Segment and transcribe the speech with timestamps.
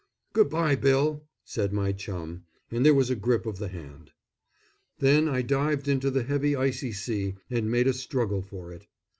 [0.33, 4.13] "Good bye, Bill," said my chum, and there was a grip of the hand.
[4.97, 8.87] Then I dived into the heavy icy sea and made a struggle for it.